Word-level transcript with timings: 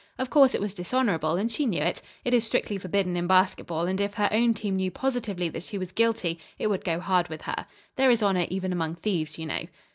Of 0.17 0.31
course 0.31 0.55
it 0.55 0.61
was 0.61 0.73
dishonorable 0.73 1.35
and 1.35 1.51
she 1.51 1.67
knew 1.67 1.83
it. 1.83 2.01
It 2.25 2.33
is 2.33 2.43
strictly 2.43 2.79
forbidden 2.79 3.15
in 3.15 3.27
basketball, 3.27 3.85
and 3.85 4.01
if 4.01 4.15
her 4.15 4.29
own 4.31 4.55
team 4.55 4.77
knew 4.77 4.89
positively 4.89 5.47
that 5.49 5.61
she 5.61 5.77
was 5.77 5.91
guilty, 5.91 6.39
it 6.57 6.71
would 6.71 6.83
go 6.83 6.99
hard 6.99 7.27
with 7.27 7.43
her. 7.43 7.67
There 7.97 8.09
is 8.09 8.23
honor 8.23 8.47
even 8.49 8.73
among 8.73 8.95
thieves, 8.95 9.37
you 9.37 9.45
know." 9.45 9.67